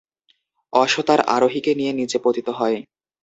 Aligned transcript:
অশ্ব 0.73 0.97
তার 1.01 1.19
আরোহীকে 1.27 1.71
নিয়ে 1.75 1.93
নিচে 1.93 2.17
পতিত 2.23 2.47
হয়। 2.49 2.77